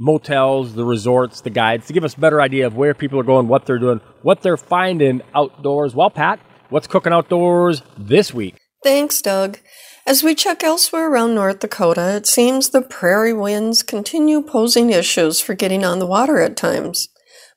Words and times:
motels, 0.00 0.74
the 0.74 0.84
resorts, 0.84 1.42
the 1.42 1.50
guides 1.50 1.86
to 1.86 1.92
give 1.92 2.02
us 2.02 2.14
a 2.14 2.20
better 2.20 2.40
idea 2.40 2.66
of 2.66 2.74
where 2.74 2.94
people 2.94 3.20
are 3.20 3.24
going, 3.24 3.46
what 3.46 3.66
they're 3.66 3.78
doing, 3.78 4.00
what 4.22 4.40
they're 4.40 4.56
finding 4.56 5.20
outdoors. 5.34 5.94
Well, 5.94 6.10
Pat, 6.10 6.40
what's 6.70 6.86
cooking 6.86 7.12
outdoors 7.12 7.82
this 7.98 8.32
week? 8.34 8.56
Thanks, 8.82 9.20
Doug. 9.20 9.58
As 10.06 10.22
we 10.22 10.34
check 10.34 10.64
elsewhere 10.64 11.12
around 11.12 11.34
North 11.34 11.60
Dakota, 11.60 12.16
it 12.16 12.26
seems 12.26 12.70
the 12.70 12.80
prairie 12.80 13.34
winds 13.34 13.82
continue 13.82 14.40
posing 14.42 14.90
issues 14.90 15.38
for 15.38 15.54
getting 15.54 15.84
on 15.84 15.98
the 15.98 16.06
water 16.06 16.40
at 16.40 16.56
times. 16.56 17.08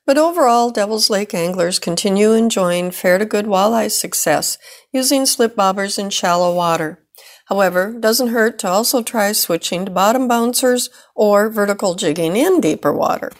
But 0.06 0.18
overall, 0.18 0.70
Devil's 0.70 1.08
Lake 1.08 1.32
anglers 1.32 1.78
continue 1.78 2.32
enjoying 2.32 2.90
fair 2.90 3.16
to 3.16 3.24
good 3.24 3.46
walleye 3.46 3.90
success 3.90 4.58
using 4.92 5.24
slip 5.24 5.56
bobbers 5.56 5.98
in 5.98 6.10
shallow 6.10 6.54
water. 6.54 7.03
However, 7.46 7.92
doesn't 7.98 8.28
hurt 8.28 8.58
to 8.60 8.68
also 8.68 9.02
try 9.02 9.32
switching 9.32 9.84
to 9.84 9.90
bottom 9.90 10.26
bouncers 10.26 10.88
or 11.14 11.50
vertical 11.50 11.94
jigging 11.94 12.36
in 12.36 12.60
deeper 12.60 12.92
water. 12.92 13.32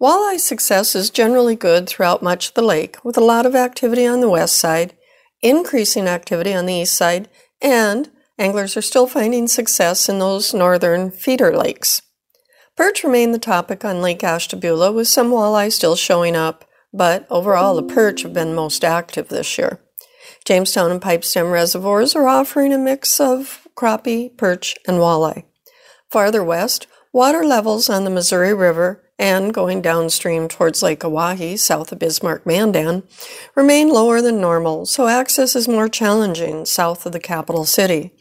Walleye 0.00 0.40
success 0.40 0.94
is 0.94 1.08
generally 1.10 1.56
good 1.56 1.88
throughout 1.88 2.22
much 2.22 2.48
of 2.48 2.54
the 2.54 2.62
lake, 2.62 3.02
with 3.02 3.16
a 3.16 3.24
lot 3.24 3.46
of 3.46 3.54
activity 3.54 4.06
on 4.06 4.20
the 4.20 4.28
west 4.28 4.56
side, 4.56 4.94
increasing 5.42 6.06
activity 6.06 6.52
on 6.52 6.66
the 6.66 6.74
east 6.74 6.94
side, 6.94 7.28
and 7.62 8.10
anglers 8.38 8.76
are 8.76 8.82
still 8.82 9.06
finding 9.06 9.48
success 9.48 10.08
in 10.08 10.18
those 10.18 10.52
northern 10.52 11.10
feeder 11.10 11.56
lakes. 11.56 12.02
Perch 12.76 13.04
remain 13.04 13.32
the 13.32 13.38
topic 13.38 13.86
on 13.86 14.02
Lake 14.02 14.22
Ashtabula, 14.22 14.92
with 14.92 15.08
some 15.08 15.30
walleye 15.30 15.72
still 15.72 15.96
showing 15.96 16.36
up, 16.36 16.66
but 16.92 17.26
overall 17.30 17.74
the 17.74 17.82
perch 17.82 18.22
have 18.22 18.34
been 18.34 18.54
most 18.54 18.84
active 18.84 19.28
this 19.28 19.56
year. 19.56 19.80
Jamestown 20.46 20.92
and 20.92 21.02
Pipestem 21.02 21.50
reservoirs 21.50 22.14
are 22.14 22.28
offering 22.28 22.72
a 22.72 22.78
mix 22.78 23.18
of 23.18 23.66
crappie, 23.74 24.34
perch, 24.36 24.76
and 24.86 24.98
walleye. 24.98 25.42
Farther 26.08 26.44
west, 26.44 26.86
water 27.12 27.44
levels 27.44 27.90
on 27.90 28.04
the 28.04 28.10
Missouri 28.10 28.54
River 28.54 29.02
and 29.18 29.52
going 29.52 29.82
downstream 29.82 30.46
towards 30.46 30.84
Lake 30.84 31.00
Oahe, 31.00 31.58
south 31.58 31.90
of 31.90 31.98
Bismarck 31.98 32.46
Mandan, 32.46 33.02
remain 33.56 33.88
lower 33.88 34.22
than 34.22 34.40
normal, 34.40 34.86
so 34.86 35.08
access 35.08 35.56
is 35.56 35.66
more 35.66 35.88
challenging 35.88 36.64
south 36.64 37.04
of 37.06 37.12
the 37.12 37.18
capital 37.18 37.64
city. 37.64 38.12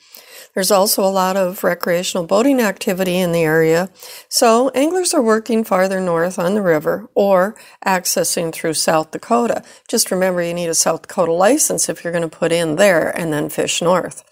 There's 0.56 0.72
also 0.72 1.04
a 1.04 1.12
lot 1.12 1.36
of 1.36 1.66
recreational 1.66 2.26
boating 2.26 2.62
activity 2.62 3.18
in 3.18 3.34
the 3.34 3.44
area, 3.44 3.90
so 4.30 4.70
anglers 4.70 5.14
are 5.14 5.22
working 5.22 5.66
farther 5.66 6.00
north 6.00 6.40
on 6.40 6.56
the 6.56 6.62
river 6.62 7.10
or 7.14 7.56
accessing 7.86 8.54
through 8.54 8.76
South 8.76 9.12
Dakota. 9.12 9.64
Just 9.90 10.12
remember 10.12 10.42
you 10.42 10.54
need 10.54 10.70
a 10.70 10.74
South 10.74 11.02
Dakota 11.04 11.34
license 11.34 11.90
if 11.90 12.04
you're 12.04 12.14
going 12.14 12.28
to 12.28 12.38
put 12.38 12.54
in 12.54 12.78
there 12.78 13.10
and 13.10 13.34
then 13.34 13.50
fish 13.50 13.82
north. 13.82 14.24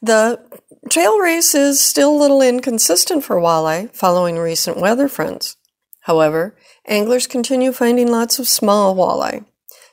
The 0.00 0.40
tailrace 0.88 1.54
is 1.56 1.80
still 1.80 2.14
a 2.14 2.20
little 2.20 2.40
inconsistent 2.42 3.24
for 3.24 3.36
walleye 3.36 3.92
following 3.92 4.38
recent 4.38 4.76
weather 4.78 5.08
fronts. 5.08 5.56
However, 6.02 6.56
anglers 6.86 7.26
continue 7.26 7.72
finding 7.72 8.08
lots 8.08 8.38
of 8.38 8.46
small 8.46 8.94
walleye. 8.94 9.44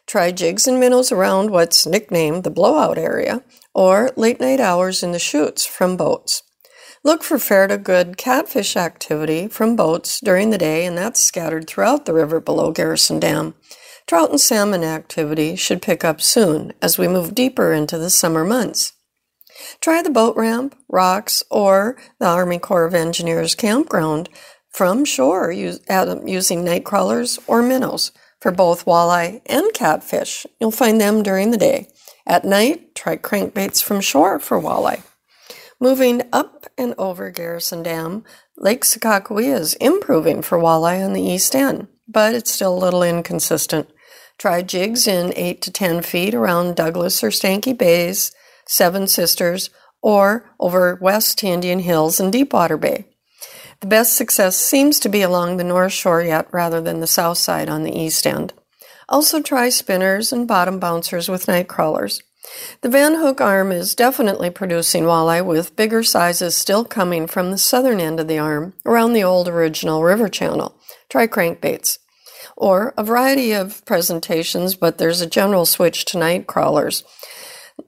Try 0.05 0.31
jigs 0.31 0.67
and 0.67 0.79
minnows 0.79 1.11
around 1.11 1.49
what's 1.49 1.85
nicknamed 1.85 2.45
the 2.45 2.49
blowout 2.49 2.97
area, 2.97 3.43
or 3.77 4.09
late 4.15 4.39
night 4.39 4.59
hours 4.59 5.03
in 5.03 5.11
the 5.11 5.19
chutes 5.19 5.63
from 5.63 5.95
boats. 5.95 6.41
Look 7.03 7.21
for 7.21 7.37
fair 7.37 7.67
to 7.67 7.77
good 7.77 8.17
catfish 8.17 8.75
activity 8.75 9.47
from 9.47 9.75
boats 9.75 10.19
during 10.19 10.49
the 10.49 10.57
day, 10.57 10.83
and 10.83 10.97
that's 10.97 11.23
scattered 11.23 11.67
throughout 11.67 12.07
the 12.07 12.13
river 12.13 12.39
below 12.39 12.71
Garrison 12.71 13.19
Dam. 13.19 13.53
Trout 14.07 14.31
and 14.31 14.41
salmon 14.41 14.83
activity 14.83 15.55
should 15.55 15.83
pick 15.83 16.03
up 16.03 16.21
soon 16.21 16.73
as 16.81 16.97
we 16.97 17.07
move 17.07 17.35
deeper 17.35 17.71
into 17.71 17.99
the 17.99 18.09
summer 18.09 18.43
months. 18.43 18.93
Try 19.79 20.01
the 20.01 20.09
boat 20.09 20.35
ramp, 20.35 20.75
rocks, 20.89 21.43
or 21.51 21.97
the 22.19 22.25
Army 22.25 22.57
Corps 22.57 22.85
of 22.85 22.95
Engineers 22.95 23.53
campground 23.53 24.27
from 24.71 25.05
shore 25.05 25.51
using 25.51 26.65
night 26.65 26.83
crawlers 26.83 27.37
or 27.45 27.61
minnows 27.61 28.11
for 28.39 28.51
both 28.51 28.85
walleye 28.85 29.41
and 29.45 29.71
catfish. 29.73 30.47
You'll 30.59 30.71
find 30.71 30.99
them 30.99 31.21
during 31.21 31.51
the 31.51 31.57
day. 31.57 31.89
At 32.27 32.43
night, 32.43 32.93
try 32.93 33.15
crankbaits 33.15 33.81
from 33.81 34.01
shore 34.01 34.37
for 34.37 34.61
walleye. 34.61 35.01
Moving 35.79 36.23
up 36.33 36.65
and 36.77 36.93
over 36.97 37.31
Garrison 37.31 37.83
Dam, 37.83 38.25
Lake 38.57 38.83
Sakakawea 38.83 39.57
is 39.57 39.75
improving 39.75 40.41
for 40.41 40.57
walleye 40.57 41.05
on 41.05 41.13
the 41.13 41.21
east 41.21 41.55
end, 41.55 41.87
but 42.05 42.35
it's 42.35 42.51
still 42.51 42.77
a 42.77 42.83
little 42.83 43.01
inconsistent. 43.01 43.89
Try 44.37 44.61
jigs 44.61 45.07
in 45.07 45.31
8 45.37 45.61
to 45.61 45.71
10 45.71 46.01
feet 46.01 46.33
around 46.33 46.75
Douglas 46.75 47.23
or 47.23 47.29
Steinke 47.29 47.77
Bays, 47.77 48.33
Seven 48.65 49.07
Sisters, 49.07 49.69
or 50.01 50.51
over 50.59 50.99
west 51.01 51.37
to 51.39 51.47
Indian 51.47 51.79
Hills 51.79 52.19
and 52.19 52.31
Deepwater 52.31 52.75
Bay. 52.77 53.05
The 53.79 53.87
best 53.87 54.17
success 54.17 54.57
seems 54.57 54.99
to 54.99 55.09
be 55.09 55.21
along 55.21 55.57
the 55.57 55.63
north 55.63 55.93
shore 55.93 56.21
yet 56.21 56.47
rather 56.51 56.81
than 56.81 56.99
the 56.99 57.07
south 57.07 57.37
side 57.37 57.69
on 57.69 57.83
the 57.83 57.97
east 57.97 58.27
end. 58.27 58.53
Also 59.09 59.41
try 59.41 59.69
spinners 59.69 60.33
and 60.33 60.47
bottom 60.47 60.79
bouncers 60.79 61.29
with 61.29 61.47
night 61.47 61.67
crawlers. 61.67 62.21
The 62.81 62.89
Van 62.89 63.15
Hook 63.15 63.41
arm 63.41 63.71
is 63.71 63.95
definitely 63.95 64.49
producing 64.49 65.03
walleye 65.03 65.45
with 65.45 65.75
bigger 65.75 66.03
sizes 66.03 66.55
still 66.55 66.85
coming 66.85 67.27
from 67.27 67.51
the 67.51 67.57
southern 67.57 67.99
end 67.99 68.19
of 68.19 68.27
the 68.27 68.37
arm 68.37 68.73
around 68.85 69.13
the 69.13 69.23
old 69.23 69.47
original 69.47 70.03
river 70.03 70.29
channel. 70.29 70.79
Try 71.09 71.27
crankbaits. 71.27 71.99
Or 72.55 72.93
a 72.97 73.03
variety 73.03 73.51
of 73.51 73.85
presentations, 73.85 74.75
but 74.75 74.97
there's 74.97 75.21
a 75.21 75.27
general 75.27 75.65
switch 75.65 76.05
to 76.05 76.17
night 76.17 76.47
crawlers. 76.47 77.03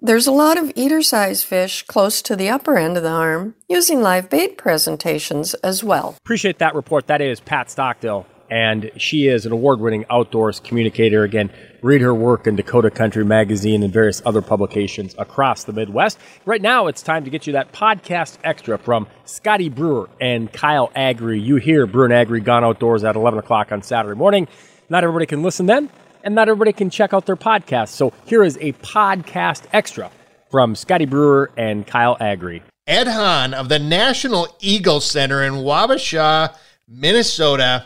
There's 0.01 0.27
a 0.27 0.31
lot 0.31 0.57
of 0.57 0.71
eater 0.75 1.01
sized 1.01 1.45
fish 1.45 1.83
close 1.83 2.21
to 2.23 2.35
the 2.35 2.49
upper 2.49 2.77
end 2.77 2.95
of 2.95 3.03
the 3.03 3.09
arm 3.09 3.55
using 3.67 4.01
live 4.01 4.29
bait 4.29 4.57
presentations 4.57 5.53
as 5.55 5.83
well. 5.83 6.15
Appreciate 6.19 6.59
that 6.59 6.75
report. 6.75 7.07
That 7.07 7.21
is 7.21 7.39
Pat 7.39 7.67
Stockdill, 7.67 8.25
and 8.49 8.91
she 8.97 9.27
is 9.27 9.45
an 9.45 9.51
award 9.51 9.79
winning 9.79 10.05
outdoors 10.09 10.59
communicator. 10.59 11.23
Again, 11.23 11.49
read 11.81 12.01
her 12.01 12.13
work 12.13 12.47
in 12.47 12.55
Dakota 12.55 12.89
Country 12.89 13.23
Magazine 13.25 13.83
and 13.83 13.93
various 13.93 14.21
other 14.25 14.41
publications 14.41 15.15
across 15.17 15.63
the 15.63 15.73
Midwest. 15.73 16.17
Right 16.45 16.61
now, 16.61 16.87
it's 16.87 17.01
time 17.01 17.23
to 17.25 17.29
get 17.29 17.47
you 17.47 17.53
that 17.53 17.71
podcast 17.71 18.37
extra 18.43 18.77
from 18.77 19.07
Scotty 19.25 19.69
Brewer 19.69 20.09
and 20.19 20.51
Kyle 20.51 20.91
Agri. 20.95 21.39
You 21.39 21.57
hear 21.57 21.85
Brewer 21.87 22.05
and 22.05 22.13
Agri 22.13 22.41
Gone 22.41 22.63
Outdoors 22.63 23.03
at 23.03 23.15
11 23.15 23.39
o'clock 23.39 23.71
on 23.71 23.81
Saturday 23.81 24.17
morning. 24.17 24.47
Not 24.89 25.03
everybody 25.03 25.25
can 25.25 25.43
listen 25.43 25.65
then 25.65 25.89
and 26.23 26.35
not 26.35 26.49
everybody 26.49 26.73
can 26.73 26.89
check 26.89 27.13
out 27.13 27.25
their 27.25 27.35
podcast. 27.35 27.89
So 27.89 28.13
here 28.25 28.43
is 28.43 28.57
a 28.61 28.73
podcast 28.73 29.63
extra 29.71 30.11
from 30.49 30.75
Scotty 30.75 31.05
Brewer 31.05 31.51
and 31.57 31.85
Kyle 31.85 32.17
Agri. 32.19 32.63
Ed 32.87 33.07
Hahn 33.07 33.53
of 33.53 33.69
the 33.69 33.79
National 33.79 34.47
Eagle 34.59 34.99
Center 34.99 35.43
in 35.43 35.53
Wabasha, 35.53 36.55
Minnesota. 36.87 37.85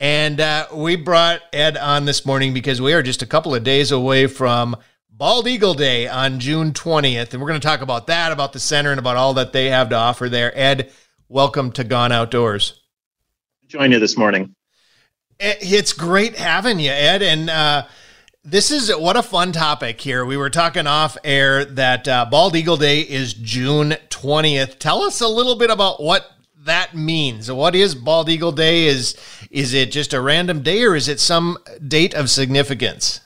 And 0.00 0.40
uh, 0.40 0.68
we 0.72 0.94
brought 0.94 1.40
Ed 1.52 1.76
on 1.76 2.04
this 2.04 2.24
morning 2.24 2.54
because 2.54 2.80
we 2.80 2.92
are 2.92 3.02
just 3.02 3.22
a 3.22 3.26
couple 3.26 3.52
of 3.54 3.64
days 3.64 3.90
away 3.90 4.28
from 4.28 4.76
Bald 5.10 5.48
Eagle 5.48 5.74
Day 5.74 6.06
on 6.06 6.38
June 6.38 6.72
20th. 6.72 7.32
And 7.32 7.42
we're 7.42 7.48
going 7.48 7.60
to 7.60 7.66
talk 7.66 7.80
about 7.80 8.06
that, 8.06 8.30
about 8.30 8.52
the 8.52 8.60
center, 8.60 8.92
and 8.92 9.00
about 9.00 9.16
all 9.16 9.34
that 9.34 9.52
they 9.52 9.66
have 9.66 9.88
to 9.88 9.96
offer 9.96 10.28
there. 10.28 10.56
Ed, 10.56 10.92
welcome 11.28 11.72
to 11.72 11.82
Gone 11.82 12.12
Outdoors. 12.12 12.80
Join 13.66 13.90
you 13.90 13.98
this 13.98 14.16
morning. 14.16 14.54
It's 15.40 15.92
great 15.92 16.36
having 16.36 16.78
you, 16.78 16.92
Ed. 16.92 17.22
And 17.22 17.50
uh, 17.50 17.86
this 18.44 18.70
is 18.70 18.94
what 18.96 19.16
a 19.16 19.22
fun 19.22 19.50
topic 19.50 20.00
here. 20.00 20.24
We 20.24 20.36
were 20.36 20.50
talking 20.50 20.86
off 20.86 21.16
air 21.24 21.64
that 21.64 22.06
uh, 22.06 22.26
Bald 22.30 22.54
Eagle 22.54 22.76
Day 22.76 23.00
is 23.00 23.34
June 23.34 23.96
20th. 24.10 24.78
Tell 24.78 25.02
us 25.02 25.20
a 25.20 25.28
little 25.28 25.56
bit 25.56 25.70
about 25.70 26.00
what 26.00 26.37
that 26.68 26.94
means. 26.94 27.50
What 27.50 27.74
is 27.74 27.94
Bald 27.94 28.28
Eagle 28.28 28.52
Day? 28.52 28.86
Is 28.86 29.16
is 29.50 29.74
it 29.74 29.90
just 29.90 30.14
a 30.14 30.20
random 30.20 30.62
day 30.62 30.84
or 30.84 30.94
is 30.94 31.08
it 31.08 31.20
some 31.20 31.58
date 31.86 32.14
of 32.14 32.30
significance? 32.30 33.20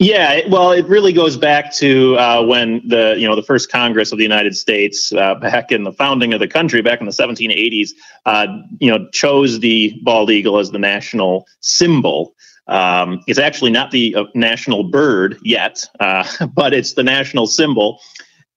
Yeah, 0.00 0.42
well, 0.48 0.70
it 0.70 0.86
really 0.86 1.12
goes 1.12 1.36
back 1.36 1.74
to 1.76 2.16
uh, 2.16 2.44
when 2.44 2.86
the 2.86 3.16
you 3.18 3.26
know 3.26 3.34
the 3.34 3.42
first 3.42 3.70
Congress 3.70 4.12
of 4.12 4.18
the 4.18 4.22
United 4.24 4.56
States, 4.56 5.12
uh, 5.12 5.34
back 5.34 5.72
in 5.72 5.82
the 5.82 5.92
founding 5.92 6.32
of 6.32 6.38
the 6.38 6.46
country, 6.46 6.82
back 6.82 7.00
in 7.00 7.06
the 7.06 7.12
1780s, 7.12 7.90
uh, 8.24 8.46
you 8.78 8.90
know, 8.90 9.08
chose 9.12 9.58
the 9.58 9.98
bald 10.04 10.30
eagle 10.30 10.58
as 10.58 10.70
the 10.70 10.78
national 10.78 11.48
symbol. 11.60 12.34
Um, 12.68 13.22
it's 13.26 13.40
actually 13.40 13.72
not 13.72 13.90
the 13.90 14.14
uh, 14.14 14.24
national 14.34 14.84
bird 14.84 15.38
yet, 15.42 15.84
uh, 15.98 16.24
but 16.54 16.72
it's 16.72 16.92
the 16.92 17.02
national 17.02 17.48
symbol. 17.48 18.00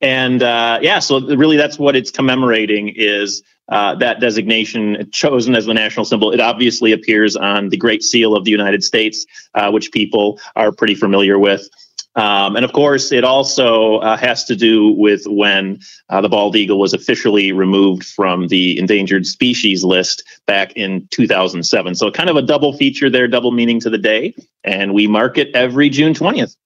And 0.01 0.41
uh, 0.41 0.79
yeah, 0.81 0.99
so 0.99 1.19
really, 1.19 1.57
that's 1.57 1.77
what 1.77 1.95
it's 1.95 2.11
commemorating 2.11 2.89
is 2.95 3.43
uh, 3.69 3.95
that 3.95 4.19
designation 4.19 5.09
chosen 5.11 5.55
as 5.55 5.65
the 5.65 5.73
national 5.73 6.05
symbol. 6.05 6.31
It 6.31 6.39
obviously 6.39 6.91
appears 6.91 7.35
on 7.35 7.69
the 7.69 7.77
Great 7.77 8.03
Seal 8.03 8.35
of 8.35 8.43
the 8.43 8.51
United 8.51 8.83
States, 8.83 9.25
uh, 9.53 9.69
which 9.71 9.91
people 9.91 10.39
are 10.55 10.71
pretty 10.71 10.95
familiar 10.95 11.37
with. 11.37 11.69
Um, 12.15 12.57
and 12.57 12.65
of 12.65 12.73
course, 12.73 13.13
it 13.13 13.23
also 13.23 13.97
uh, 13.97 14.17
has 14.17 14.43
to 14.45 14.55
do 14.55 14.91
with 14.91 15.23
when 15.27 15.79
uh, 16.09 16.19
the 16.19 16.27
bald 16.27 16.57
eagle 16.57 16.77
was 16.77 16.93
officially 16.93 17.53
removed 17.53 18.03
from 18.03 18.49
the 18.49 18.77
endangered 18.77 19.25
species 19.25 19.85
list 19.85 20.23
back 20.45 20.73
in 20.73 21.07
2007. 21.11 21.95
So, 21.95 22.11
kind 22.11 22.29
of 22.29 22.35
a 22.35 22.41
double 22.41 22.73
feature 22.73 23.09
there, 23.09 23.29
double 23.29 23.51
meaning 23.51 23.79
to 23.81 23.89
the 23.89 23.97
day. 23.97 24.33
And 24.65 24.93
we 24.93 25.07
mark 25.07 25.37
it 25.37 25.55
every 25.55 25.89
June 25.89 26.13
20th. 26.13 26.57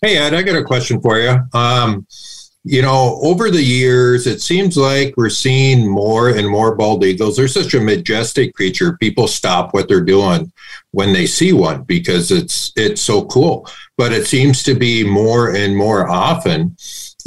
Hey, 0.00 0.16
Ed, 0.16 0.32
I 0.32 0.42
got 0.42 0.54
a 0.54 0.62
question 0.62 1.00
for 1.00 1.18
you. 1.18 1.36
Um, 1.52 2.06
you 2.62 2.82
know, 2.82 3.18
over 3.20 3.50
the 3.50 3.62
years, 3.62 4.28
it 4.28 4.40
seems 4.40 4.76
like 4.76 5.12
we're 5.16 5.28
seeing 5.28 5.90
more 5.90 6.28
and 6.28 6.48
more 6.48 6.76
bald 6.76 7.04
eagles. 7.04 7.36
They're 7.36 7.48
such 7.48 7.74
a 7.74 7.80
majestic 7.80 8.54
creature. 8.54 8.96
People 8.98 9.26
stop 9.26 9.74
what 9.74 9.88
they're 9.88 10.04
doing 10.04 10.52
when 10.92 11.12
they 11.12 11.26
see 11.26 11.52
one 11.52 11.82
because 11.82 12.30
it's 12.30 12.72
it's 12.76 13.00
so 13.02 13.24
cool. 13.24 13.68
But 13.96 14.12
it 14.12 14.28
seems 14.28 14.62
to 14.64 14.74
be 14.74 15.02
more 15.02 15.56
and 15.56 15.76
more 15.76 16.08
often. 16.08 16.76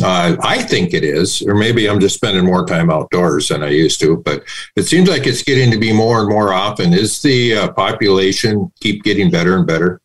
Uh, 0.01 0.37
I 0.41 0.61
think 0.61 0.93
it 0.93 1.03
is, 1.03 1.41
or 1.41 1.55
maybe 1.55 1.89
I'm 1.89 1.99
just 1.99 2.15
spending 2.15 2.45
more 2.45 2.65
time 2.65 2.89
outdoors 2.89 3.49
than 3.49 3.63
I 3.63 3.69
used 3.69 3.99
to. 3.99 4.15
But 4.15 4.43
it 4.77 4.83
seems 4.83 5.09
like 5.09 5.27
it's 5.27 5.43
getting 5.43 5.71
to 5.71 5.77
be 5.77 5.91
more 5.91 6.21
and 6.21 6.29
more 6.29 6.53
often. 6.53 6.93
Is 6.93 7.21
the 7.21 7.57
uh, 7.57 7.71
population 7.73 8.71
keep 8.79 9.03
getting 9.03 9.29
better 9.29 9.57
and 9.57 9.67
better? 9.67 9.99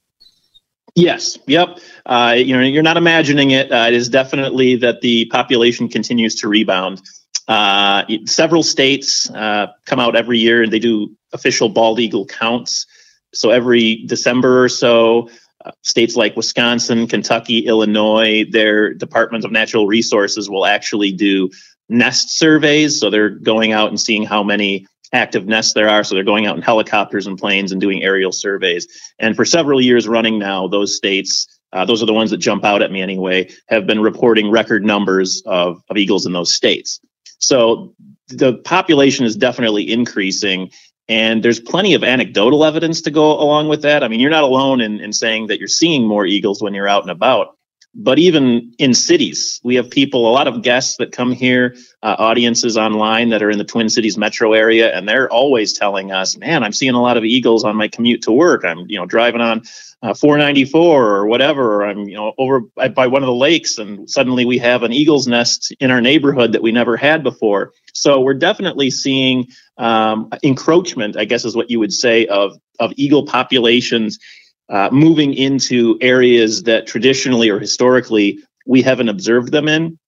Yes. 0.96 1.38
Yep. 1.46 1.78
Uh, 2.06 2.34
you 2.38 2.56
know, 2.56 2.62
you're 2.62 2.82
not 2.82 2.96
imagining 2.96 3.50
it. 3.50 3.70
Uh, 3.70 3.84
it 3.88 3.94
is 3.94 4.08
definitely 4.08 4.76
that 4.76 5.02
the 5.02 5.26
population 5.26 5.88
continues 5.88 6.36
to 6.36 6.48
rebound. 6.48 7.02
Uh, 7.46 8.04
several 8.24 8.62
states 8.62 9.30
uh, 9.30 9.68
come 9.84 10.00
out 10.00 10.16
every 10.16 10.38
year 10.38 10.62
and 10.62 10.72
they 10.72 10.78
do 10.78 11.14
official 11.34 11.68
bald 11.68 12.00
eagle 12.00 12.26
counts. 12.26 12.86
So 13.34 13.50
every 13.50 14.04
December 14.06 14.64
or 14.64 14.70
so, 14.70 15.28
uh, 15.64 15.72
states 15.82 16.16
like 16.16 16.34
Wisconsin, 16.34 17.06
Kentucky, 17.06 17.66
Illinois, 17.66 18.46
their 18.50 18.94
departments 18.94 19.44
of 19.44 19.52
natural 19.52 19.86
resources 19.86 20.48
will 20.48 20.64
actually 20.64 21.12
do 21.12 21.50
nest 21.90 22.38
surveys. 22.38 22.98
So 22.98 23.10
they're 23.10 23.30
going 23.30 23.72
out 23.72 23.90
and 23.90 24.00
seeing 24.00 24.24
how 24.24 24.42
many 24.42 24.86
active 25.12 25.46
nests 25.46 25.72
there 25.72 25.88
are. 25.88 26.04
So 26.04 26.14
they're 26.14 26.24
going 26.24 26.46
out 26.46 26.56
in 26.56 26.62
helicopters 26.62 27.26
and 27.26 27.38
planes 27.38 27.72
and 27.72 27.80
doing 27.80 28.02
aerial 28.02 28.32
surveys. 28.32 28.86
And 29.18 29.36
for 29.36 29.44
several 29.44 29.80
years 29.80 30.08
running 30.08 30.38
now, 30.38 30.68
those 30.68 30.96
states, 30.96 31.46
uh, 31.72 31.84
those 31.84 32.02
are 32.02 32.06
the 32.06 32.14
ones 32.14 32.30
that 32.30 32.38
jump 32.38 32.64
out 32.64 32.82
at 32.82 32.90
me 32.90 33.02
anyway, 33.02 33.50
have 33.68 33.86
been 33.86 34.00
reporting 34.00 34.50
record 34.50 34.84
numbers 34.84 35.42
of, 35.46 35.82
of 35.88 35.96
eagles 35.96 36.26
in 36.26 36.32
those 36.32 36.54
states. 36.54 37.00
So 37.38 37.94
the 38.28 38.54
population 38.54 39.26
is 39.26 39.36
definitely 39.36 39.90
increasing. 39.90 40.70
And 41.08 41.42
there's 41.42 41.60
plenty 41.60 41.94
of 41.94 42.02
anecdotal 42.02 42.64
evidence 42.64 43.02
to 43.02 43.12
go 43.12 43.38
along 43.38 43.68
with 43.68 43.82
that. 43.82 44.02
I 44.02 44.08
mean, 44.08 44.18
you're 44.18 44.30
not 44.30 44.42
alone 44.42 44.80
in, 44.80 45.00
in 45.00 45.12
saying 45.12 45.48
that 45.48 45.60
you're 45.60 45.68
seeing 45.68 46.06
more 46.06 46.26
eagles 46.26 46.60
when 46.60 46.74
you're 46.74 46.88
out 46.88 47.02
and 47.02 47.10
about 47.10 47.55
but 47.98 48.18
even 48.18 48.74
in 48.78 48.92
cities, 48.92 49.58
we 49.64 49.76
have 49.76 49.88
people, 49.88 50.28
a 50.28 50.32
lot 50.32 50.46
of 50.46 50.62
guests 50.62 50.98
that 50.98 51.12
come 51.12 51.32
here, 51.32 51.74
uh, 52.02 52.14
audiences 52.18 52.76
online 52.76 53.30
that 53.30 53.42
are 53.42 53.50
in 53.50 53.56
the 53.56 53.64
Twin 53.64 53.88
Cities 53.88 54.18
metro 54.18 54.52
area, 54.52 54.94
and 54.94 55.08
they're 55.08 55.30
always 55.30 55.72
telling 55.72 56.12
us, 56.12 56.36
"Man, 56.36 56.62
I'm 56.62 56.74
seeing 56.74 56.92
a 56.92 57.00
lot 57.00 57.16
of 57.16 57.24
eagles 57.24 57.64
on 57.64 57.74
my 57.74 57.88
commute 57.88 58.22
to 58.22 58.32
work. 58.32 58.66
I'm, 58.66 58.84
you 58.86 58.98
know, 58.98 59.06
driving 59.06 59.40
on 59.40 59.62
uh, 60.02 60.12
494 60.12 61.06
or 61.06 61.26
whatever, 61.26 61.76
or 61.76 61.86
I'm, 61.86 62.06
you 62.06 62.16
know, 62.16 62.34
over 62.36 62.60
by, 62.76 63.06
one 63.06 63.22
of 63.22 63.28
the 63.28 63.34
lakes, 63.34 63.78
and 63.78 64.08
suddenly 64.10 64.44
we 64.44 64.58
have 64.58 64.82
an 64.82 64.92
eagle's 64.92 65.26
nest 65.26 65.74
in 65.80 65.90
our 65.90 66.02
neighborhood 66.02 66.52
that 66.52 66.62
we 66.62 66.72
never 66.72 66.98
had 66.98 67.22
before." 67.22 67.72
So 67.94 68.20
we're 68.20 68.34
definitely 68.34 68.90
seeing 68.90 69.46
um, 69.78 70.28
encroachment, 70.42 71.16
I 71.16 71.24
guess, 71.24 71.46
is 71.46 71.56
what 71.56 71.70
you 71.70 71.78
would 71.78 71.94
say, 71.94 72.26
of 72.26 72.58
of 72.78 72.92
eagle 72.96 73.24
populations 73.24 74.18
uh, 74.68 74.88
moving 74.92 75.34
into 75.34 75.96
areas 76.00 76.64
that 76.64 76.86
traditionally 76.86 77.48
or 77.50 77.58
historically 77.58 78.40
we 78.66 78.82
haven't 78.82 79.08
observed 79.08 79.52
them 79.52 79.68
in. 79.68 79.98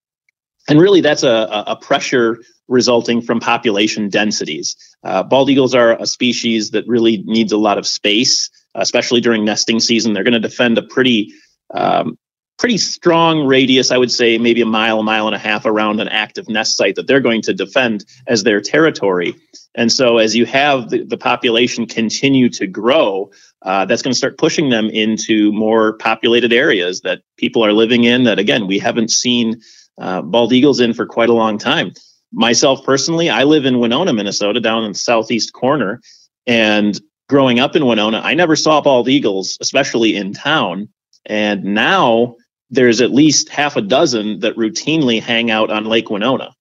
And 0.69 0.81
really, 0.81 1.00
that's 1.00 1.22
a, 1.22 1.64
a 1.66 1.76
pressure 1.76 2.38
resulting 2.69 3.22
from 3.22 3.40
population 3.40 4.10
densities. 4.10 4.76
Uh, 5.02 5.22
bald 5.22 5.49
eagles 5.49 5.75
are 5.75 6.00
a 6.00 6.06
species 6.06 6.72
that 6.72 6.87
really 6.87 7.22
needs 7.25 7.52
a 7.52 7.56
lot 7.56 7.78
of 7.78 7.87
space, 7.87 8.50
especially 8.75 9.20
during 9.20 9.44
nesting 9.44 9.81
season. 9.81 10.12
They're 10.12 10.25
going 10.25 10.34
to 10.34 10.40
defend 10.40 10.76
a 10.76 10.82
pretty 10.82 11.32
um, 11.72 12.19
pretty 12.58 12.78
strong 12.78 13.46
radius, 13.46 13.90
I 13.90 13.99
would 13.99 14.10
say 14.10 14.37
maybe 14.37 14.60
a 14.60 14.66
mile, 14.66 15.00
a 15.00 15.02
mile 15.02 15.26
and 15.26 15.34
a 15.34 15.38
half 15.38 15.64
around 15.64 16.00
an 16.00 16.08
active 16.08 16.49
nest 16.49 16.76
site 16.76 16.96
that 16.96 17.06
they're 17.06 17.20
going 17.20 17.43
to 17.43 17.55
defend 17.55 18.05
as 18.26 18.43
their 18.43 18.60
territory. 18.60 19.34
And 19.75 19.93
so, 19.93 20.19
as 20.19 20.34
you 20.34 20.44
have 20.46 20.90
the, 20.90 21.05
the 21.05 21.16
population 21.16 21.87
continue 21.87 22.49
to 22.50 22.66
grow, 22.66 23.31
uh, 23.62 23.84
that's 23.84 24.02
going 24.02 24.12
to 24.12 24.19
start 24.19 24.38
pushing 24.38 24.70
them 24.70 24.90
into 24.90 25.52
more 25.52 25.94
populated 25.99 26.52
areas 26.52 27.00
that 27.02 27.22
people 27.37 27.64
are 27.64 27.72
living 27.72 28.05
in 28.05 28.25
that, 28.25 28.38
again, 28.38 28.66
we 28.66 28.78
haven't 28.78 29.11
seen 29.11 29.61
uh, 30.00 30.22
bald 30.22 30.52
eagles 30.52 30.81
in 30.81 30.94
for 30.94 31.06
quite 31.06 31.28
a 31.28 31.34
long 31.34 31.58
time. 31.58 31.93
Myself 32.32 32.84
personally, 32.84 33.31
I 33.31 33.44
live 33.44 33.64
in 33.64 33.78
Winona, 33.78 34.12
Minnesota, 34.12 34.61
down 34.61 34.84
in 34.84 34.93
the 34.93 34.99
southeast 34.99 35.52
corner. 35.52 36.00
And 36.46 37.00
growing 37.28 37.61
up 37.61 37.76
in 37.76 37.87
Winona, 37.87 38.20
I 38.20 38.34
never 38.34 38.56
saw 38.56 38.81
bald 38.81 39.08
eagles, 39.08 39.58
especially 39.61 40.16
in 40.16 40.32
town. 40.34 40.88
And 41.26 41.62
now 41.64 42.37
there's 42.70 43.00
at 43.00 43.11
least 43.11 43.49
half 43.49 43.76
a 43.76 43.82
dozen 43.82 44.41
that 44.41 44.56
routinely 44.56 45.23
hang 45.23 45.50
out 45.50 45.70
on 45.70 45.87
Lake 45.87 46.11
Winona. 46.11 46.55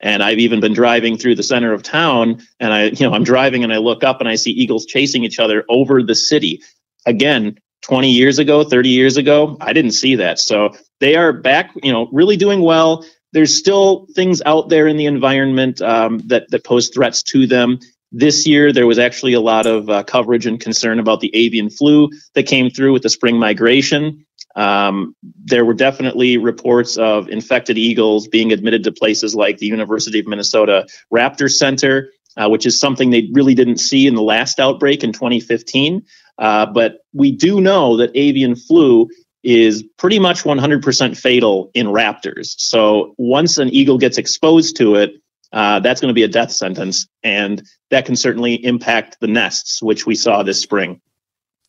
And 0.00 0.22
I've 0.22 0.38
even 0.38 0.60
been 0.60 0.72
driving 0.72 1.18
through 1.18 1.34
the 1.34 1.42
center 1.42 1.72
of 1.72 1.82
town 1.82 2.40
and 2.58 2.72
I, 2.72 2.84
you 2.84 3.06
know, 3.06 3.14
I'm 3.14 3.24
driving 3.24 3.64
and 3.64 3.72
I 3.72 3.76
look 3.76 4.02
up 4.02 4.20
and 4.20 4.28
I 4.28 4.36
see 4.36 4.50
eagles 4.50 4.86
chasing 4.86 5.24
each 5.24 5.38
other 5.38 5.64
over 5.68 6.02
the 6.02 6.14
city. 6.14 6.62
Again, 7.06 7.58
20 7.82 8.10
years 8.10 8.38
ago, 8.38 8.64
30 8.64 8.88
years 8.88 9.16
ago, 9.16 9.56
I 9.60 9.72
didn't 9.72 9.92
see 9.92 10.16
that. 10.16 10.38
So 10.38 10.70
they 11.00 11.16
are 11.16 11.32
back, 11.32 11.72
you 11.82 11.92
know, 11.92 12.08
really 12.12 12.36
doing 12.36 12.62
well. 12.62 13.04
There's 13.32 13.56
still 13.56 14.06
things 14.14 14.42
out 14.44 14.70
there 14.70 14.86
in 14.86 14.96
the 14.96 15.06
environment 15.06 15.80
um, 15.82 16.18
that, 16.26 16.50
that 16.50 16.64
pose 16.64 16.88
threats 16.88 17.22
to 17.24 17.46
them. 17.46 17.78
This 18.12 18.46
year, 18.46 18.72
there 18.72 18.88
was 18.88 18.98
actually 18.98 19.34
a 19.34 19.40
lot 19.40 19.66
of 19.66 19.88
uh, 19.88 20.02
coverage 20.02 20.44
and 20.44 20.58
concern 20.58 20.98
about 20.98 21.20
the 21.20 21.34
avian 21.34 21.70
flu 21.70 22.10
that 22.34 22.46
came 22.46 22.68
through 22.68 22.92
with 22.92 23.02
the 23.02 23.08
spring 23.08 23.38
migration. 23.38 24.26
Um, 24.56 25.14
there 25.44 25.64
were 25.64 25.74
definitely 25.74 26.36
reports 26.36 26.96
of 26.96 27.28
infected 27.28 27.78
eagles 27.78 28.26
being 28.26 28.52
admitted 28.52 28.84
to 28.84 28.92
places 28.92 29.34
like 29.34 29.58
the 29.58 29.66
University 29.66 30.18
of 30.18 30.26
Minnesota 30.26 30.86
Raptor 31.12 31.50
Center, 31.50 32.10
uh, 32.36 32.48
which 32.48 32.66
is 32.66 32.78
something 32.78 33.10
they 33.10 33.28
really 33.32 33.54
didn't 33.54 33.78
see 33.78 34.06
in 34.06 34.14
the 34.14 34.22
last 34.22 34.58
outbreak 34.58 35.04
in 35.04 35.12
2015. 35.12 36.04
Uh, 36.38 36.66
but 36.66 37.04
we 37.12 37.30
do 37.30 37.60
know 37.60 37.96
that 37.96 38.10
avian 38.14 38.56
flu 38.56 39.08
is 39.42 39.82
pretty 39.96 40.18
much 40.18 40.42
100% 40.42 41.16
fatal 41.16 41.70
in 41.74 41.86
raptors. 41.86 42.54
So 42.58 43.14
once 43.16 43.58
an 43.58 43.70
eagle 43.70 43.98
gets 43.98 44.18
exposed 44.18 44.76
to 44.76 44.96
it, 44.96 45.14
uh, 45.52 45.80
that's 45.80 46.00
going 46.00 46.10
to 46.10 46.14
be 46.14 46.22
a 46.22 46.28
death 46.28 46.52
sentence. 46.52 47.08
And 47.22 47.62
that 47.90 48.06
can 48.06 48.16
certainly 48.16 48.54
impact 48.64 49.18
the 49.20 49.26
nests, 49.26 49.82
which 49.82 50.06
we 50.06 50.14
saw 50.14 50.42
this 50.42 50.60
spring. 50.60 51.00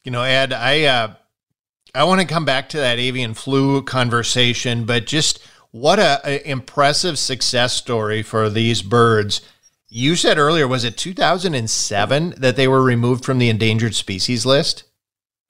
You 0.03 0.11
know, 0.11 0.23
Ed, 0.23 0.53
I 0.53 0.83
uh, 0.83 1.13
I 1.93 2.03
want 2.05 2.21
to 2.21 2.27
come 2.27 2.45
back 2.45 2.69
to 2.69 2.77
that 2.77 2.99
avian 2.99 3.33
flu 3.33 3.81
conversation, 3.83 4.85
but 4.85 5.05
just 5.05 5.41
what 5.71 5.99
a, 5.99 6.21
a, 6.23 6.49
impressive 6.49 7.19
success 7.19 7.73
story 7.73 8.21
for 8.23 8.49
these 8.49 8.81
birds. 8.81 9.41
You 9.89 10.15
said 10.15 10.37
earlier, 10.37 10.67
was 10.67 10.83
it 10.83 10.97
2007 10.97 12.35
that 12.37 12.55
they 12.55 12.67
were 12.67 12.81
removed 12.81 13.25
from 13.25 13.39
the 13.39 13.49
endangered 13.49 13.95
species 13.95 14.45
list? 14.45 14.83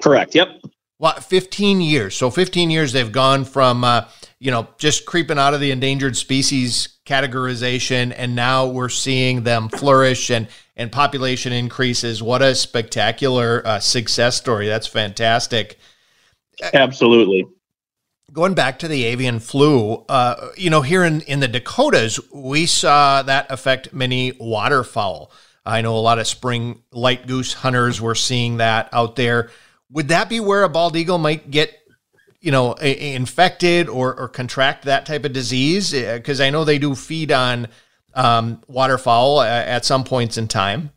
Correct. 0.02 0.34
Yep. 0.34 0.62
What, 0.98 1.24
15 1.24 1.82
years? 1.82 2.16
So 2.16 2.30
15 2.30 2.72
years 2.72 2.92
they've 2.92 3.12
gone 3.12 3.46
from, 3.46 3.84
uh, 3.84 4.06
you 4.40 4.52
know, 4.52 4.68
just 4.78 5.06
creeping 5.06 5.38
out 5.38 5.54
of 5.54 5.60
the 5.60 5.72
endangered 5.72 6.18
species 6.18 7.00
categorization, 7.06 8.14
and 8.16 8.36
now 8.36 8.68
we're 8.68 8.90
seeing 8.90 9.44
them 9.44 9.70
flourish 9.70 10.30
and 10.30 10.48
and 10.78 10.92
population 10.92 11.52
increases. 11.52 12.24
What 12.24 12.42
a 12.42 12.56
spectacular 12.56 13.62
uh, 13.66 13.80
success 13.80 14.38
story! 14.38 14.68
That's 14.68 14.88
fantastic. 14.88 15.78
Absolutely. 16.74 17.48
Going 18.32 18.54
back 18.54 18.80
to 18.80 18.88
the 18.88 19.04
avian 19.04 19.40
flu, 19.40 20.06
uh, 20.08 20.50
you 20.56 20.70
know, 20.70 20.82
here 20.82 21.04
in, 21.04 21.22
in 21.22 21.42
the 21.42 21.48
Dakotas, 21.48 22.20
we 22.32 22.66
saw 22.66 23.22
that 23.24 23.52
affect 23.52 23.94
many 23.94 24.34
waterfowl. 24.40 25.32
I 25.66 25.82
know 25.82 25.96
a 25.96 26.00
lot 26.00 26.18
of 26.18 26.28
spring 26.28 26.82
light 26.92 27.28
goose 27.28 27.54
hunters 27.54 28.00
were 28.00 28.16
seeing 28.16 28.58
that 28.58 28.90
out 28.94 29.16
there. 29.16 29.52
Would 29.90 30.08
that 30.08 30.30
be 30.30 30.40
where 30.40 30.64
a 30.64 30.70
bald 30.70 30.96
eagle 30.96 31.18
might 31.18 31.52
get 31.52 31.78
you 32.42 32.52
know, 32.52 32.74
infected 32.74 33.88
or, 33.88 34.20
or 34.20 34.28
contract 34.28 34.86
that 34.86 35.06
type 35.06 35.24
of 35.26 35.32
disease? 35.32 35.92
Because 35.92 36.42
I 36.42 36.50
know 36.50 36.66
they 36.66 36.80
do 36.80 36.96
feed 36.96 37.32
on 37.32 37.68
um, 38.16 38.62
waterfowl 38.68 39.42
at 39.42 39.86
some 39.86 40.04
points 40.04 40.38
in 40.38 40.48
time. 40.48 40.92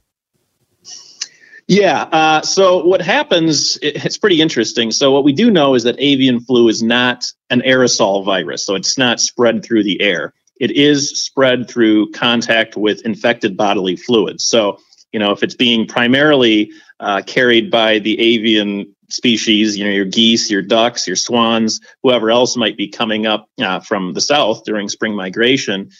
Yeah. 1.66 2.02
Uh, 2.02 2.42
so 2.42 2.85
what 2.85 3.00
happens? 3.00 3.78
It's 3.80 4.18
pretty 4.18 4.40
interesting. 4.42 4.90
So 4.90 5.12
what 5.12 5.25
we 5.25 5.33
do 5.33 5.50
know 5.50 5.75
is 5.75 5.85
that 5.85 5.97
avian 5.99 6.40
flu 6.40 6.68
is 6.68 6.83
not 6.83 7.25
an 7.50 7.62
aerosol 7.62 8.25
virus, 8.25 8.66
so 8.66 8.75
it's 8.75 8.99
not 8.99 9.21
spread 9.21 9.64
through 9.64 9.85
the 9.85 10.00
air. 10.00 10.35
It 10.61 10.73
is 10.73 11.23
spread 11.25 11.68
through 11.68 12.12
contact 12.12 12.76
with 12.76 13.04
infected 13.06 13.56
bodily 13.56 13.97
fluids. 13.97 14.44
So 14.44 14.78
you 15.14 15.21
know, 15.21 15.30
if 15.30 15.44
it's 15.44 15.54
being 15.54 15.87
primarily 15.87 16.73
uh, 16.99 17.23
carried 17.25 17.71
by 17.71 18.00
the 18.00 18.18
avian 18.21 18.94
species, 19.09 19.76
you 19.78 19.85
know, 19.85 19.90
your 19.90 20.04
geese, 20.04 20.50
your 20.50 20.61
ducks, 20.61 21.06
your 21.06 21.14
swans, 21.14 21.80
whoever 22.02 22.33
else 22.33 22.56
might 22.56 22.76
be 22.76 22.88
coming 22.88 23.25
up 23.25 23.49
uh, 23.61 23.78
from 23.78 24.12
the 24.12 24.21
south 24.21 24.64
during 24.64 24.88
spring 24.88 25.14
migration, 25.14 25.90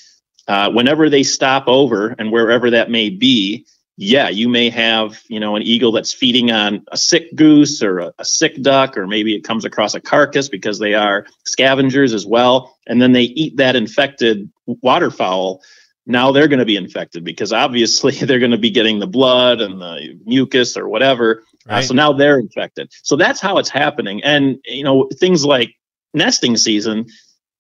uh, 0.49 0.71
whenever 0.73 1.09
they 1.09 1.23
stop 1.23 1.69
over 1.69 2.09
and 2.19 2.33
wherever 2.33 2.71
that 2.71 2.91
may 2.91 3.09
be, 3.09 3.67
yeah, 3.97 4.29
you 4.29 4.49
may 4.49 4.71
have, 4.71 5.21
you 5.29 5.39
know, 5.39 5.55
an 5.55 5.63
eagle 5.63 5.93
that's 5.93 6.13
feeding 6.13 6.51
on 6.51 6.85
a 6.91 6.97
sick 6.97 7.35
goose 7.35 7.83
or 7.83 8.01
a, 8.01 8.15
a, 8.19 8.25
sick 8.25 8.61
duck, 8.61 8.99
or 8.99 9.07
maybe 9.07 9.37
it 9.37 9.45
comes 9.45 9.65
across 9.65 9.95
a 9.95 10.01
carcass 10.01 10.49
because 10.49 10.81
they 10.81 10.95
are 10.95 11.27
scavengers 11.45 12.13
as 12.13 12.27
well. 12.27 12.77
And 12.89 13.01
then 13.01 13.13
they 13.13 13.23
eat 13.23 13.57
that 13.59 13.77
infected 13.77 14.51
waterfowl. 14.67 15.63
Now 16.07 16.33
they're 16.33 16.49
going 16.49 16.59
to 16.59 16.65
be 16.65 16.77
infected 16.77 17.23
because 17.23 17.53
obviously 17.53 18.13
they're 18.21 18.41
going 18.41 18.51
to 18.51 18.59
be 18.59 18.71
getting 18.71 18.99
the 18.99 19.07
blood 19.07 19.61
and 19.61 19.81
the 19.81 20.19
mucus 20.25 20.77
or 20.77 20.89
whatever. 20.89 21.45
Uh, 21.69 21.75
right. 21.75 21.79
Uh, 21.79 21.83
so 21.83 21.95
now 21.95 22.13
they're 22.13 22.39
infected. 22.39 22.91
So 23.05 23.15
that's 23.15 23.41
how 23.41 23.59
it's 23.59 23.71
happening. 23.71 24.25
And, 24.25 24.59
you 24.65 24.83
know, 24.83 25.09
things 25.15 25.45
like 25.45 25.73
nesting 26.13 26.57
season, 26.57 27.07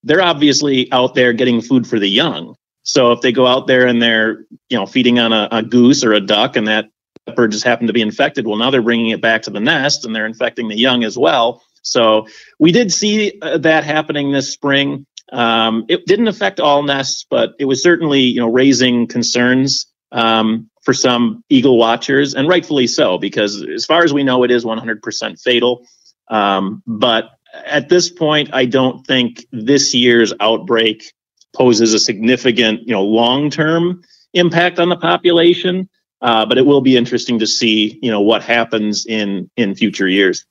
they're 0.02 0.22
obviously 0.22 0.90
out 0.90 1.14
there 1.14 1.32
getting 1.32 1.60
food 1.60 1.86
for 1.86 2.00
the 2.00 2.08
young. 2.08 2.56
So 2.84 3.12
if 3.12 3.20
they 3.22 3.32
go 3.32 3.46
out 3.46 3.66
there 3.66 3.86
and 3.86 4.00
they're, 4.00 4.46
you 4.68 4.78
know, 4.78 4.86
feeding 4.86 5.18
on 5.18 5.32
a, 5.32 5.48
a 5.50 5.62
goose 5.62 6.04
or 6.04 6.12
a 6.12 6.20
duck 6.20 6.56
and 6.56 6.68
that 6.68 6.90
bird 7.34 7.50
just 7.50 7.64
happened 7.64 7.88
to 7.88 7.94
be 7.94 8.02
infected, 8.02 8.46
well, 8.46 8.58
now 8.58 8.70
they're 8.70 8.82
bringing 8.82 9.08
it 9.10 9.20
back 9.20 9.42
to 9.42 9.50
the 9.50 9.60
nest 9.60 10.04
and 10.04 10.14
they're 10.14 10.26
infecting 10.26 10.68
the 10.68 10.76
young 10.76 11.02
as 11.02 11.18
well. 11.18 11.62
So 11.82 12.28
we 12.58 12.72
did 12.72 12.92
see 12.92 13.38
uh, 13.40 13.58
that 13.58 13.84
happening 13.84 14.32
this 14.32 14.52
spring. 14.52 15.06
Um, 15.32 15.86
it 15.88 16.06
didn't 16.06 16.28
affect 16.28 16.60
all 16.60 16.82
nests, 16.82 17.26
but 17.28 17.54
it 17.58 17.64
was 17.64 17.82
certainly, 17.82 18.20
you 18.20 18.40
know, 18.40 18.50
raising 18.50 19.06
concerns 19.06 19.86
um, 20.12 20.70
for 20.82 20.92
some 20.92 21.42
eagle 21.48 21.78
watchers, 21.78 22.34
and 22.34 22.48
rightfully 22.48 22.86
so, 22.86 23.18
because 23.18 23.62
as 23.62 23.86
far 23.86 24.04
as 24.04 24.12
we 24.12 24.22
know, 24.22 24.44
it 24.44 24.50
is 24.50 24.64
100% 24.64 25.40
fatal. 25.40 25.86
Um, 26.28 26.82
but 26.86 27.30
at 27.64 27.88
this 27.88 28.10
point, 28.10 28.50
I 28.52 28.66
don't 28.66 29.06
think 29.06 29.44
this 29.50 29.94
year's 29.94 30.32
outbreak 30.40 31.12
poses 31.54 31.94
a 31.94 31.98
significant, 31.98 32.80
you 32.80 32.92
know, 32.92 33.02
long-term 33.02 34.02
impact 34.34 34.78
on 34.78 34.88
the 34.88 34.96
population. 34.96 35.88
Uh, 36.20 36.46
but 36.46 36.56
it 36.56 36.64
will 36.64 36.80
be 36.80 36.96
interesting 36.96 37.38
to 37.38 37.46
see, 37.46 37.98
you 38.02 38.10
know, 38.10 38.20
what 38.20 38.42
happens 38.42 39.04
in 39.04 39.50
in 39.56 39.74
future 39.74 40.08
years. 40.08 40.46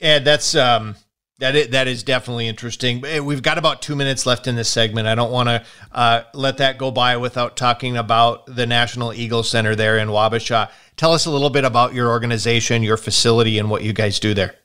And 0.00 0.24
that's 0.24 0.54
um, 0.54 0.94
that 1.38 1.56
is, 1.56 1.68
that 1.68 1.88
is 1.88 2.02
definitely 2.02 2.46
interesting. 2.46 3.00
We've 3.24 3.42
got 3.42 3.58
about 3.58 3.82
two 3.82 3.96
minutes 3.96 4.26
left 4.26 4.46
in 4.46 4.54
this 4.54 4.68
segment. 4.68 5.08
I 5.08 5.14
don't 5.14 5.32
want 5.32 5.48
to 5.48 5.64
uh, 5.92 6.22
let 6.34 6.58
that 6.58 6.78
go 6.78 6.90
by 6.90 7.16
without 7.16 7.56
talking 7.56 7.96
about 7.96 8.46
the 8.46 8.66
National 8.66 9.12
Eagle 9.12 9.42
Center 9.42 9.74
there 9.74 9.98
in 9.98 10.08
Wabasha. 10.08 10.70
Tell 10.96 11.12
us 11.12 11.26
a 11.26 11.30
little 11.30 11.50
bit 11.50 11.64
about 11.64 11.94
your 11.94 12.08
organization, 12.08 12.82
your 12.82 12.96
facility, 12.96 13.58
and 13.58 13.70
what 13.70 13.82
you 13.82 13.92
guys 13.92 14.20
do 14.20 14.34
there. 14.34 14.56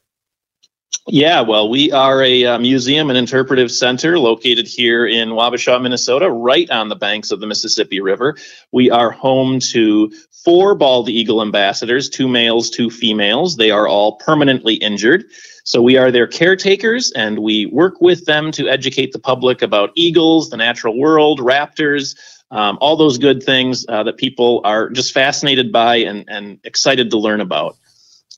Yeah, 1.08 1.42
well, 1.42 1.70
we 1.70 1.92
are 1.92 2.24
a 2.24 2.46
uh, 2.46 2.60
museum 2.60 3.10
and 3.10 3.18
interpretive 3.18 3.72
center 3.72 4.18
located 4.18 4.68
here 4.68 5.06
in 5.06 5.30
Wabasha, 5.30 5.82
Minnesota, 5.82 6.30
right 6.32 6.70
on 6.70 6.88
the 6.88 6.96
banks 6.96 7.32
of 7.32 7.42
the 7.42 7.48
Mississippi 7.48 8.00
River. 8.00 8.38
We 8.72 8.90
are 8.90 9.12
home 9.12 9.60
to 9.72 10.14
four 10.46 10.76
bald 10.76 11.10
eagle 11.10 11.42
ambassadors, 11.42 12.10
two 12.10 12.28
males, 12.28 12.70
two 12.70 12.90
females. 12.90 13.58
They 13.58 13.70
are 13.72 13.88
all 13.88 14.16
permanently 14.18 14.76
injured. 14.76 15.26
So 15.66 15.82
we 15.82 15.98
are 15.98 16.12
their 16.12 16.28
caretakers 16.28 17.12
and 17.12 17.40
we 17.40 17.66
work 17.66 18.02
with 18.02 18.26
them 18.26 18.52
to 18.54 18.70
educate 18.70 19.12
the 19.12 19.20
public 19.20 19.62
about 19.62 19.92
eagles, 19.96 20.50
the 20.50 20.58
natural 20.58 20.98
world, 20.98 21.40
raptors, 21.40 22.18
um, 22.52 22.78
all 22.82 22.96
those 22.96 23.18
good 23.18 23.44
things 23.44 23.86
uh, 23.90 24.04
that 24.04 24.18
people 24.18 24.62
are 24.64 24.90
just 24.90 25.14
fascinated 25.14 25.72
by 25.72 25.98
and, 25.98 26.26
and 26.28 26.60
excited 26.64 27.10
to 27.12 27.18
learn 27.18 27.42
about. 27.42 27.78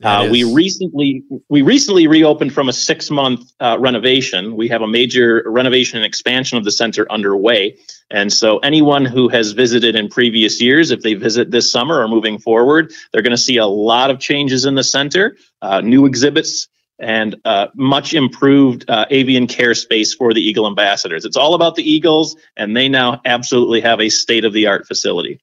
Uh, 0.03 0.27
we 0.29 0.43
recently 0.43 1.23
we 1.47 1.61
recently 1.61 2.07
reopened 2.07 2.53
from 2.53 2.67
a 2.67 2.73
six 2.73 3.09
month 3.09 3.51
uh, 3.61 3.77
renovation. 3.79 4.57
We 4.57 4.67
have 4.67 4.81
a 4.81 4.87
major 4.87 5.43
renovation 5.45 5.97
and 5.97 6.05
expansion 6.05 6.57
of 6.57 6.65
the 6.65 6.71
center 6.71 7.09
underway, 7.09 7.77
and 8.11 8.31
so 8.31 8.57
anyone 8.57 9.05
who 9.05 9.29
has 9.29 9.53
visited 9.53 9.95
in 9.95 10.09
previous 10.09 10.61
years, 10.61 10.91
if 10.91 11.01
they 11.01 11.13
visit 11.13 11.49
this 11.49 11.71
summer 11.71 12.01
or 12.01 12.09
moving 12.09 12.39
forward, 12.39 12.93
they're 13.11 13.21
going 13.21 13.31
to 13.31 13.37
see 13.37 13.57
a 13.57 13.65
lot 13.65 14.11
of 14.11 14.19
changes 14.19 14.65
in 14.65 14.75
the 14.75 14.83
center, 14.83 15.37
uh, 15.61 15.79
new 15.79 16.05
exhibits, 16.05 16.67
and 16.99 17.37
uh, 17.45 17.67
much 17.75 18.13
improved 18.13 18.89
uh, 18.89 19.05
avian 19.09 19.47
care 19.47 19.73
space 19.73 20.13
for 20.13 20.33
the 20.33 20.41
Eagle 20.41 20.67
ambassadors. 20.67 21.23
It's 21.23 21.37
all 21.37 21.53
about 21.53 21.75
the 21.75 21.89
Eagles, 21.89 22.35
and 22.57 22.75
they 22.75 22.89
now 22.89 23.21
absolutely 23.23 23.81
have 23.81 24.01
a 24.01 24.09
state 24.09 24.43
of 24.43 24.51
the 24.51 24.67
art 24.67 24.87
facility. 24.87 25.39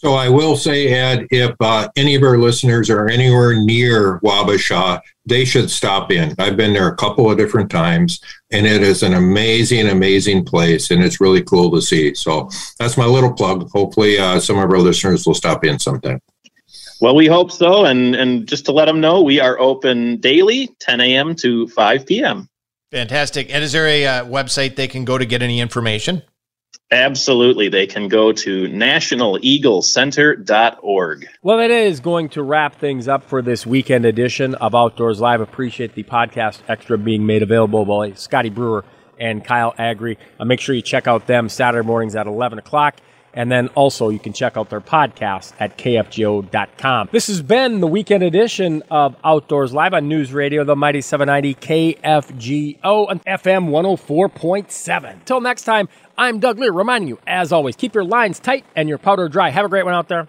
So 0.00 0.14
I 0.14 0.30
will 0.30 0.56
say, 0.56 0.88
Ed, 0.94 1.26
if 1.30 1.54
uh, 1.60 1.86
any 1.94 2.14
of 2.14 2.22
our 2.22 2.38
listeners 2.38 2.88
are 2.88 3.10
anywhere 3.10 3.62
near 3.62 4.18
Wabasha, 4.20 4.98
they 5.26 5.44
should 5.44 5.70
stop 5.70 6.10
in. 6.10 6.34
I've 6.38 6.56
been 6.56 6.72
there 6.72 6.88
a 6.88 6.96
couple 6.96 7.30
of 7.30 7.36
different 7.36 7.70
times, 7.70 8.18
and 8.50 8.66
it 8.66 8.80
is 8.80 9.02
an 9.02 9.12
amazing, 9.12 9.88
amazing 9.88 10.46
place, 10.46 10.90
and 10.90 11.04
it's 11.04 11.20
really 11.20 11.42
cool 11.42 11.70
to 11.72 11.82
see. 11.82 12.14
So 12.14 12.48
that's 12.78 12.96
my 12.96 13.04
little 13.04 13.30
plug. 13.30 13.70
Hopefully, 13.72 14.18
uh, 14.18 14.40
some 14.40 14.56
of 14.56 14.70
our 14.70 14.78
listeners 14.78 15.26
will 15.26 15.34
stop 15.34 15.66
in 15.66 15.78
sometime. 15.78 16.22
Well, 17.02 17.14
we 17.14 17.26
hope 17.26 17.52
so, 17.52 17.84
and 17.84 18.14
and 18.14 18.48
just 18.48 18.64
to 18.66 18.72
let 18.72 18.86
them 18.86 19.02
know, 19.02 19.20
we 19.20 19.38
are 19.38 19.58
open 19.60 20.16
daily, 20.16 20.74
10 20.78 21.02
a.m. 21.02 21.34
to 21.34 21.68
5 21.68 22.06
p.m. 22.06 22.48
Fantastic. 22.90 23.52
And 23.54 23.62
is 23.62 23.72
there 23.72 23.86
a 23.86 24.06
uh, 24.06 24.24
website 24.24 24.76
they 24.76 24.88
can 24.88 25.04
go 25.04 25.18
to 25.18 25.26
get 25.26 25.42
any 25.42 25.60
information? 25.60 26.22
Absolutely. 26.92 27.68
They 27.68 27.86
can 27.86 28.08
go 28.08 28.32
to 28.32 28.64
nationaleaglecenter.org. 28.64 31.28
Well, 31.42 31.58
that 31.58 31.70
is 31.70 32.00
going 32.00 32.30
to 32.30 32.42
wrap 32.42 32.80
things 32.80 33.06
up 33.06 33.22
for 33.22 33.42
this 33.42 33.64
weekend 33.64 34.04
edition 34.04 34.56
of 34.56 34.74
Outdoors 34.74 35.20
Live. 35.20 35.40
Appreciate 35.40 35.94
the 35.94 36.02
podcast 36.02 36.62
extra 36.66 36.98
being 36.98 37.26
made 37.26 37.44
available 37.44 37.84
by 37.84 38.14
Scotty 38.14 38.50
Brewer 38.50 38.84
and 39.20 39.44
Kyle 39.44 39.72
Agri. 39.78 40.18
Uh, 40.40 40.44
make 40.44 40.58
sure 40.60 40.74
you 40.74 40.82
check 40.82 41.06
out 41.06 41.28
them 41.28 41.48
Saturday 41.48 41.86
mornings 41.86 42.16
at 42.16 42.26
11 42.26 42.58
o'clock. 42.58 42.96
And 43.32 43.52
then 43.52 43.68
also 43.68 44.08
you 44.08 44.18
can 44.18 44.32
check 44.32 44.56
out 44.56 44.70
their 44.70 44.80
podcast 44.80 45.52
at 45.60 45.78
kfgo.com. 45.78 47.10
This 47.12 47.28
has 47.28 47.40
been 47.42 47.78
the 47.78 47.86
weekend 47.86 48.24
edition 48.24 48.82
of 48.90 49.14
Outdoors 49.22 49.72
Live 49.72 49.94
on 49.94 50.08
News 50.08 50.32
Radio, 50.32 50.64
the 50.64 50.74
Mighty 50.74 51.00
790 51.00 51.54
KFGO 52.02 53.06
and 53.08 53.24
FM 53.24 53.68
104.7. 53.68 55.24
Till 55.24 55.40
next 55.40 55.62
time, 55.62 55.88
I'm 56.20 56.38
Doug 56.38 56.58
Leier 56.58 56.76
reminding 56.76 57.08
you, 57.08 57.18
as 57.26 57.50
always, 57.50 57.76
keep 57.76 57.94
your 57.94 58.04
lines 58.04 58.38
tight 58.38 58.66
and 58.76 58.90
your 58.90 58.98
powder 58.98 59.26
dry. 59.26 59.48
Have 59.48 59.64
a 59.64 59.70
great 59.70 59.86
one 59.86 59.94
out 59.94 60.08
there. 60.08 60.28